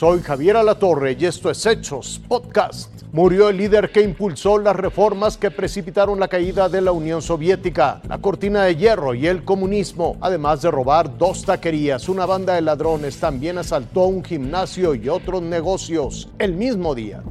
Soy 0.00 0.22
Javier 0.22 0.56
Alatorre 0.56 1.14
y 1.20 1.26
esto 1.26 1.50
es 1.50 1.66
Hechos 1.66 2.22
Podcast. 2.26 2.90
Murió 3.12 3.50
el 3.50 3.58
líder 3.58 3.92
que 3.92 4.00
impulsó 4.00 4.56
las 4.56 4.74
reformas 4.74 5.36
que 5.36 5.50
precipitaron 5.50 6.18
la 6.18 6.28
caída 6.28 6.70
de 6.70 6.80
la 6.80 6.90
Unión 6.90 7.20
Soviética, 7.20 8.00
la 8.08 8.16
cortina 8.16 8.64
de 8.64 8.76
hierro 8.76 9.12
y 9.12 9.26
el 9.26 9.44
comunismo. 9.44 10.16
Además 10.22 10.62
de 10.62 10.70
robar 10.70 11.18
dos 11.18 11.44
taquerías, 11.44 12.08
una 12.08 12.24
banda 12.24 12.54
de 12.54 12.62
ladrones 12.62 13.18
también 13.18 13.58
asaltó 13.58 14.04
un 14.04 14.24
gimnasio 14.24 14.94
y 14.94 15.10
otros 15.10 15.42
negocios 15.42 16.30
el 16.38 16.54
mismo 16.54 16.94
día. 16.94 17.22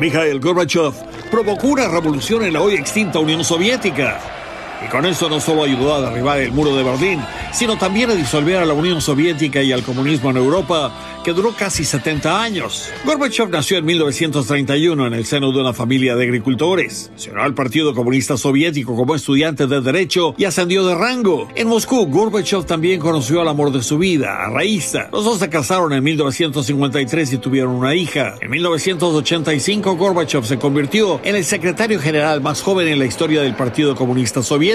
Mikhail 0.00 0.40
Gorbachev 0.40 0.94
provocó 1.30 1.66
una 1.66 1.86
revolución 1.86 2.44
en 2.44 2.54
la 2.54 2.62
hoy 2.62 2.76
extinta 2.76 3.18
Unión 3.18 3.44
Soviética 3.44 4.43
y 4.84 4.88
con 4.90 5.06
eso 5.06 5.28
no 5.28 5.40
solo 5.40 5.64
ayudó 5.64 5.94
a 5.94 6.00
derribar 6.00 6.38
el 6.38 6.52
muro 6.52 6.76
de 6.76 6.82
Berlín, 6.82 7.20
sino 7.52 7.76
también 7.76 8.10
a 8.10 8.14
disolver 8.14 8.56
a 8.56 8.66
la 8.66 8.74
Unión 8.74 9.00
Soviética 9.00 9.62
y 9.62 9.72
al 9.72 9.82
comunismo 9.82 10.30
en 10.30 10.36
Europa, 10.36 10.92
que 11.24 11.32
duró 11.32 11.54
casi 11.56 11.84
70 11.84 12.42
años. 12.42 12.90
Gorbachev 13.04 13.48
nació 13.48 13.78
en 13.78 13.86
1931 13.86 15.06
en 15.06 15.14
el 15.14 15.24
seno 15.24 15.52
de 15.52 15.60
una 15.60 15.72
familia 15.72 16.14
de 16.16 16.24
agricultores. 16.24 17.10
Se 17.16 17.30
unió 17.30 17.42
al 17.42 17.54
Partido 17.54 17.94
Comunista 17.94 18.36
Soviético 18.36 18.94
como 18.94 19.14
estudiante 19.14 19.66
de 19.66 19.80
Derecho 19.80 20.34
y 20.36 20.44
ascendió 20.44 20.86
de 20.86 20.94
rango. 20.94 21.48
En 21.54 21.68
Moscú, 21.68 22.06
Gorbachev 22.06 22.66
también 22.66 23.00
conoció 23.00 23.40
al 23.40 23.48
amor 23.48 23.72
de 23.72 23.82
su 23.82 23.96
vida, 23.96 24.44
a 24.44 24.50
Raísta. 24.50 25.08
Los 25.12 25.24
dos 25.24 25.38
se 25.38 25.48
casaron 25.48 25.94
en 25.94 26.04
1953 26.04 27.32
y 27.32 27.38
tuvieron 27.38 27.72
una 27.72 27.94
hija. 27.94 28.34
En 28.42 28.50
1985, 28.50 29.96
Gorbachev 29.96 30.44
se 30.44 30.58
convirtió 30.58 31.20
en 31.24 31.36
el 31.36 31.44
secretario 31.44 31.98
general 31.98 32.42
más 32.42 32.60
joven 32.60 32.88
en 32.88 32.98
la 32.98 33.06
historia 33.06 33.40
del 33.40 33.54
Partido 33.54 33.94
Comunista 33.94 34.42
Soviético. 34.42 34.73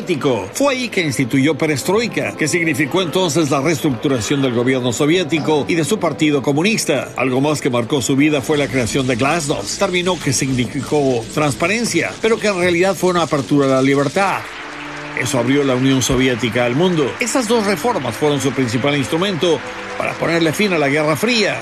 Fue 0.53 0.73
ahí 0.73 0.89
que 0.89 1.01
instituyó 1.01 1.57
Perestroika, 1.57 2.35
que 2.37 2.47
significó 2.47 3.01
entonces 3.01 3.49
la 3.49 3.61
reestructuración 3.61 4.41
del 4.41 4.53
gobierno 4.53 4.93
soviético 4.93 5.65
y 5.67 5.75
de 5.75 5.83
su 5.83 5.99
partido 5.99 6.41
comunista. 6.41 7.09
Algo 7.17 7.41
más 7.41 7.61
que 7.61 7.69
marcó 7.69 8.01
su 8.01 8.15
vida 8.15 8.41
fue 8.41 8.57
la 8.57 8.67
creación 8.67 9.07
de 9.07 9.15
Glasnost, 9.15 9.79
término 9.79 10.19
que 10.19 10.33
significó 10.33 11.23
transparencia, 11.33 12.11
pero 12.21 12.39
que 12.39 12.47
en 12.47 12.59
realidad 12.59 12.95
fue 12.95 13.11
una 13.11 13.23
apertura 13.23 13.65
a 13.65 13.69
la 13.69 13.81
libertad. 13.81 14.39
Eso 15.19 15.39
abrió 15.39 15.63
la 15.63 15.75
Unión 15.75 16.01
Soviética 16.01 16.65
al 16.65 16.75
mundo. 16.75 17.11
Esas 17.19 17.47
dos 17.47 17.65
reformas 17.65 18.15
fueron 18.15 18.39
su 18.39 18.51
principal 18.51 18.95
instrumento 18.95 19.59
para 19.97 20.13
ponerle 20.13 20.53
fin 20.53 20.71
a 20.71 20.77
la 20.77 20.87
Guerra 20.87 21.17
Fría. 21.17 21.61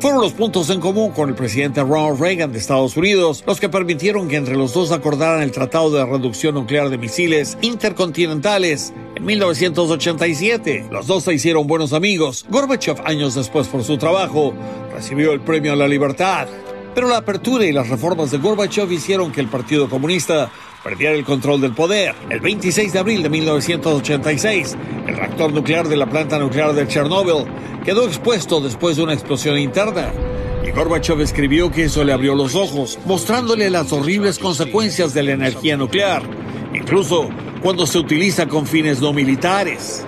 Fueron 0.00 0.20
los 0.20 0.32
puntos 0.32 0.70
en 0.70 0.78
común 0.78 1.10
con 1.10 1.28
el 1.28 1.34
presidente 1.34 1.82
Ronald 1.82 2.20
Reagan 2.20 2.52
de 2.52 2.58
Estados 2.58 2.96
Unidos 2.96 3.42
los 3.44 3.58
que 3.58 3.68
permitieron 3.68 4.28
que 4.28 4.36
entre 4.36 4.56
los 4.56 4.72
dos 4.72 4.92
acordaran 4.92 5.42
el 5.42 5.50
Tratado 5.50 5.90
de 5.90 6.06
Reducción 6.06 6.54
Nuclear 6.54 6.88
de 6.88 6.98
Misiles 6.98 7.58
Intercontinentales 7.62 8.94
en 9.16 9.24
1987. 9.24 10.86
Los 10.92 11.08
dos 11.08 11.24
se 11.24 11.34
hicieron 11.34 11.66
buenos 11.66 11.92
amigos. 11.92 12.46
Gorbachev, 12.48 13.00
años 13.04 13.34
después 13.34 13.66
por 13.66 13.82
su 13.82 13.98
trabajo, 13.98 14.54
recibió 14.94 15.32
el 15.32 15.40
Premio 15.40 15.72
a 15.72 15.76
la 15.76 15.88
Libertad. 15.88 16.46
Pero 16.98 17.10
la 17.10 17.18
apertura 17.18 17.64
y 17.64 17.70
las 17.70 17.88
reformas 17.88 18.32
de 18.32 18.38
Gorbachev 18.38 18.90
hicieron 18.90 19.30
que 19.30 19.40
el 19.40 19.46
Partido 19.46 19.88
Comunista 19.88 20.50
perdiera 20.82 21.14
el 21.14 21.24
control 21.24 21.60
del 21.60 21.72
poder. 21.72 22.12
El 22.28 22.40
26 22.40 22.92
de 22.92 22.98
abril 22.98 23.22
de 23.22 23.28
1986, 23.28 24.76
el 25.06 25.16
reactor 25.16 25.52
nuclear 25.52 25.86
de 25.86 25.96
la 25.96 26.10
planta 26.10 26.40
nuclear 26.40 26.72
de 26.72 26.88
Chernóbil 26.88 27.46
quedó 27.84 28.04
expuesto 28.04 28.60
después 28.60 28.96
de 28.96 29.04
una 29.04 29.12
explosión 29.12 29.56
interna. 29.58 30.10
Y 30.66 30.72
Gorbachev 30.72 31.20
escribió 31.20 31.70
que 31.70 31.84
eso 31.84 32.02
le 32.02 32.12
abrió 32.12 32.34
los 32.34 32.56
ojos, 32.56 32.98
mostrándole 33.04 33.70
las 33.70 33.92
horribles 33.92 34.40
consecuencias 34.40 35.14
de 35.14 35.22
la 35.22 35.30
energía 35.34 35.76
nuclear, 35.76 36.24
incluso 36.74 37.28
cuando 37.62 37.86
se 37.86 38.00
utiliza 38.00 38.48
con 38.48 38.66
fines 38.66 39.00
no 39.00 39.12
militares. 39.12 40.04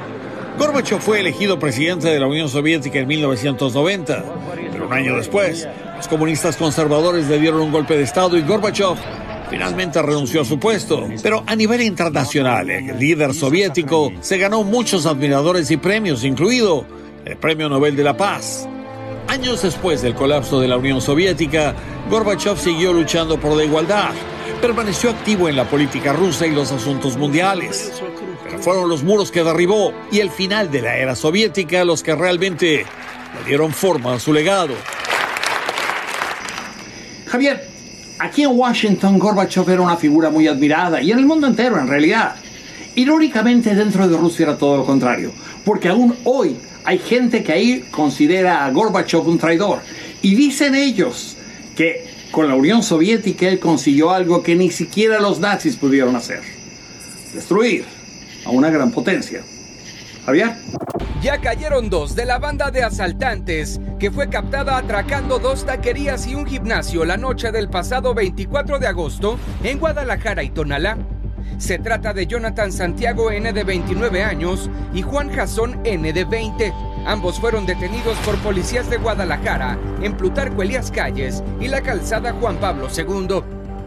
Gorbachev 0.58 0.98
fue 0.98 1.20
elegido 1.20 1.56
presidente 1.56 2.08
de 2.08 2.18
la 2.18 2.26
Unión 2.26 2.48
Soviética 2.48 2.98
en 2.98 3.06
1990, 3.06 4.24
pero 4.72 4.88
un 4.88 4.92
año 4.92 5.16
después, 5.16 5.68
los 6.00 6.08
comunistas 6.08 6.56
conservadores 6.56 7.28
le 7.28 7.38
dieron 7.38 7.60
un 7.60 7.70
golpe 7.70 7.94
de 7.94 8.04
Estado 8.04 8.38
y 8.38 8.40
Gorbachev 8.40 8.96
finalmente 9.50 10.00
renunció 10.00 10.40
a 10.40 10.44
su 10.46 10.58
puesto. 10.58 11.06
Pero 11.22 11.44
a 11.46 11.54
nivel 11.54 11.82
internacional, 11.82 12.70
el 12.70 12.98
líder 12.98 13.34
soviético 13.34 14.10
se 14.22 14.38
ganó 14.38 14.64
muchos 14.64 15.04
admiradores 15.04 15.70
y 15.70 15.76
premios, 15.76 16.24
incluido 16.24 16.86
el 17.26 17.36
Premio 17.36 17.68
Nobel 17.68 17.96
de 17.96 18.04
la 18.04 18.16
Paz. 18.16 18.66
Años 19.28 19.60
después 19.60 20.00
del 20.00 20.14
colapso 20.14 20.58
de 20.58 20.68
la 20.68 20.78
Unión 20.78 21.02
Soviética, 21.02 21.74
Gorbachev 22.08 22.56
siguió 22.56 22.94
luchando 22.94 23.38
por 23.38 23.54
la 23.54 23.64
igualdad. 23.64 24.12
Permaneció 24.62 25.10
activo 25.10 25.50
en 25.50 25.56
la 25.56 25.68
política 25.68 26.14
rusa 26.14 26.46
y 26.46 26.52
los 26.52 26.72
asuntos 26.72 27.18
mundiales. 27.18 27.92
Pero 28.42 28.58
fueron 28.60 28.88
los 28.88 29.02
muros 29.02 29.30
que 29.30 29.44
derribó 29.44 29.92
y 30.10 30.20
el 30.20 30.30
final 30.30 30.70
de 30.70 30.80
la 30.80 30.96
era 30.96 31.14
soviética 31.14 31.84
los 31.84 32.02
que 32.02 32.14
realmente 32.14 32.86
le 33.38 33.46
dieron 33.46 33.70
forma 33.74 34.14
a 34.14 34.18
su 34.18 34.32
legado. 34.32 34.72
Javier, 37.30 37.64
aquí 38.18 38.42
en 38.42 38.50
Washington 38.58 39.16
Gorbachev 39.16 39.70
era 39.70 39.80
una 39.80 39.96
figura 39.96 40.30
muy 40.30 40.48
admirada 40.48 41.00
y 41.00 41.12
en 41.12 41.18
el 41.18 41.26
mundo 41.26 41.46
entero 41.46 41.78
en 41.78 41.86
realidad. 41.86 42.34
Irónicamente 42.96 43.72
dentro 43.72 44.08
de 44.08 44.16
Rusia 44.16 44.46
era 44.46 44.58
todo 44.58 44.78
lo 44.78 44.84
contrario, 44.84 45.30
porque 45.64 45.88
aún 45.88 46.16
hoy 46.24 46.56
hay 46.84 46.98
gente 46.98 47.44
que 47.44 47.52
ahí 47.52 47.84
considera 47.92 48.64
a 48.64 48.70
Gorbachev 48.72 49.28
un 49.28 49.38
traidor 49.38 49.78
y 50.22 50.34
dicen 50.34 50.74
ellos 50.74 51.36
que 51.76 52.04
con 52.32 52.48
la 52.48 52.56
Unión 52.56 52.82
Soviética 52.82 53.46
él 53.46 53.60
consiguió 53.60 54.10
algo 54.10 54.42
que 54.42 54.56
ni 54.56 54.72
siquiera 54.72 55.20
los 55.20 55.38
nazis 55.38 55.76
pudieron 55.76 56.16
hacer. 56.16 56.40
Destruir 57.32 57.84
a 58.44 58.50
una 58.50 58.70
gran 58.70 58.90
potencia. 58.90 59.42
Javier. 60.26 60.56
Ya 61.22 61.38
cayeron 61.38 61.90
dos 61.90 62.16
de 62.16 62.24
la 62.24 62.38
banda 62.38 62.70
de 62.70 62.82
asaltantes 62.82 63.78
que 63.98 64.10
fue 64.10 64.30
captada 64.30 64.78
atracando 64.78 65.38
dos 65.38 65.66
taquerías 65.66 66.26
y 66.26 66.34
un 66.34 66.46
gimnasio 66.46 67.04
la 67.04 67.18
noche 67.18 67.52
del 67.52 67.68
pasado 67.68 68.14
24 68.14 68.78
de 68.78 68.86
agosto 68.86 69.38
en 69.62 69.78
Guadalajara 69.78 70.42
y 70.42 70.48
Tonalá. 70.48 70.96
Se 71.58 71.78
trata 71.78 72.14
de 72.14 72.26
Jonathan 72.26 72.72
Santiago 72.72 73.30
N 73.30 73.52
de 73.52 73.64
29 73.64 74.24
años 74.24 74.70
y 74.94 75.02
Juan 75.02 75.30
Jasón 75.30 75.78
N 75.84 76.10
de 76.10 76.24
20. 76.24 76.72
Ambos 77.04 77.38
fueron 77.38 77.66
detenidos 77.66 78.16
por 78.20 78.38
policías 78.38 78.88
de 78.88 78.96
Guadalajara 78.96 79.78
en 80.00 80.16
Plutarco 80.16 80.62
Elías 80.62 80.90
Calles 80.90 81.44
y 81.60 81.68
la 81.68 81.82
calzada 81.82 82.32
Juan 82.32 82.56
Pablo 82.56 82.86
II. 82.96 83.42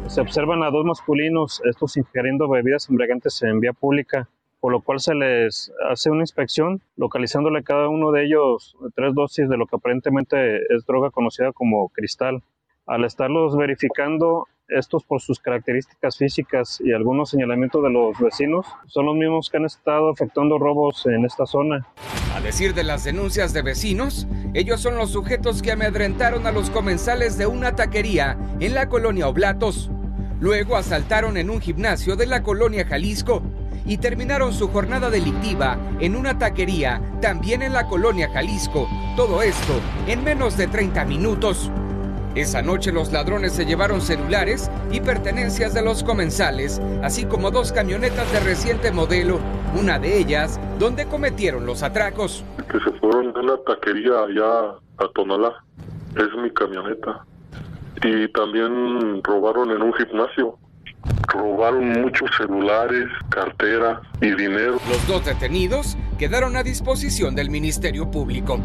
Se 0.06 0.22
observan 0.22 0.62
a 0.62 0.70
dos 0.70 0.86
masculinos, 0.86 1.64
estos 1.66 1.98
ingiriendo 1.98 2.48
bebidas 2.48 2.88
embriagantes 2.90 3.42
en 3.42 3.60
vía 3.60 3.74
pública 3.74 4.30
por 4.64 4.72
lo 4.72 4.80
cual 4.80 5.02
se 5.02 5.14
les 5.14 5.74
hace 5.90 6.10
una 6.10 6.22
inspección, 6.24 6.82
localizándole 6.96 7.60
a 7.60 7.64
cada 7.64 7.90
uno 7.90 8.14
de 8.14 8.24
ellos 8.24 8.78
tres 8.96 9.14
dosis 9.14 9.50
de 9.50 9.58
lo 9.58 9.68
que 9.68 9.76
aparentemente 9.76 10.56
es 10.74 10.86
droga 10.86 11.10
conocida 11.10 11.52
como 11.52 11.90
cristal. 11.90 12.42
Al 12.88 13.04
estarlos 13.04 13.58
verificando, 13.58 14.48
estos 14.70 15.04
por 15.04 15.20
sus 15.20 15.42
características 15.42 16.18
físicas 16.18 16.80
y 16.82 16.94
algunos 16.94 17.32
señalamientos 17.32 17.84
de 17.84 17.90
los 17.90 18.18
vecinos, 18.18 18.66
son 18.88 19.08
los 19.08 19.16
mismos 19.16 19.50
que 19.50 19.58
han 19.58 19.66
estado 19.66 20.14
efectuando 20.14 20.58
robos 20.58 21.06
en 21.08 21.26
esta 21.26 21.46
zona. 21.46 21.86
A 22.34 22.40
decir 22.40 22.74
de 22.74 22.86
las 22.86 23.04
denuncias 23.04 23.52
de 23.52 23.64
vecinos, 23.64 24.30
ellos 24.54 24.80
son 24.80 24.96
los 24.96 25.10
sujetos 25.10 25.62
que 25.62 25.74
amedrentaron 25.74 26.48
a 26.48 26.54
los 26.54 26.70
comensales 26.70 27.38
de 27.38 27.48
una 27.48 27.76
taquería 27.76 28.38
en 28.62 28.76
la 28.76 28.88
colonia 28.88 29.28
Oblatos. 29.28 29.92
Luego 30.40 30.78
asaltaron 30.78 31.36
en 31.36 31.50
un 31.50 31.60
gimnasio 31.60 32.16
de 32.16 32.28
la 32.28 32.44
colonia 32.44 32.86
Jalisco 32.86 33.44
y 33.86 33.98
terminaron 33.98 34.54
su 34.54 34.70
jornada 34.70 35.10
delictiva 35.10 35.78
en 36.00 36.16
una 36.16 36.38
taquería 36.38 37.02
también 37.22 37.62
en 37.62 37.74
la 37.74 37.88
colonia 37.88 38.30
Jalisco. 38.32 38.88
Todo 39.16 39.42
esto 39.42 39.74
en 40.08 40.24
menos 40.24 40.58
de 40.58 40.68
30 40.68 41.06
minutos. 41.06 41.70
Esa 42.36 42.64
noche 42.64 42.92
los 42.92 43.12
ladrones 43.12 43.54
se 43.54 43.66
llevaron 43.66 44.02
celulares 44.02 44.72
y 44.92 45.02
pertenencias 45.02 45.76
de 45.76 45.84
los 45.84 46.04
comensales, 46.04 46.82
así 47.04 47.26
como 47.26 47.52
dos 47.52 47.72
camionetas 47.72 48.32
de 48.34 48.40
reciente 48.40 48.92
modelo, 48.92 49.40
una 49.80 50.00
de 50.00 50.18
ellas 50.18 50.60
donde 50.80 51.06
cometieron 51.06 51.68
los 51.68 51.84
atracos. 51.84 52.44
Que 52.72 52.80
se 52.80 52.92
fueron 53.00 53.34
de 53.34 53.40
una 53.40 53.58
taquería 53.58 54.24
allá 54.24 54.78
a 54.98 55.08
Tonalá, 55.14 55.64
es 56.16 56.42
mi 56.42 56.50
camioneta. 56.50 57.24
Y 58.04 58.28
también 58.30 59.22
robaron 59.24 59.70
en 59.70 59.84
un 59.84 59.94
gimnasio 59.94 60.58
robaron 61.34 61.90
muchos 62.02 62.30
celulares, 62.38 63.06
cartera 63.30 64.02
y 64.22 64.32
dinero. 64.32 64.80
Los 64.88 65.08
dos 65.08 65.26
detenidos 65.26 65.98
quedaron 66.18 66.56
a 66.56 66.64
disposición 66.64 67.36
del 67.36 67.50
Ministerio 67.50 68.10
Público. 68.10 68.60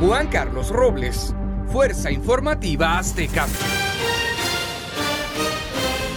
Juan 0.00 0.28
Carlos 0.28 0.70
Robles, 0.70 1.34
Fuerza 1.68 2.10
Informativa 2.10 2.98
Azteca. 2.98 3.46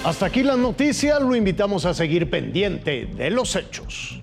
Hasta 0.04 0.26
aquí 0.26 0.44
las 0.44 0.58
noticias, 0.58 1.22
lo 1.22 1.36
invitamos 1.36 1.86
a 1.86 1.94
seguir 1.94 2.30
pendiente 2.30 3.06
de 3.06 3.30
los 3.30 3.56
hechos. 3.56 4.23